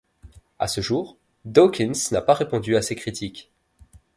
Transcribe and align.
À 0.57 0.67
ce 0.67 0.81
jour, 0.81 1.19
Dawkins 1.45 1.91
n'a 2.11 2.23
pas 2.23 2.33
répondu 2.33 2.75
à 2.75 2.81
ces 2.81 2.95
critiques. 2.95 3.51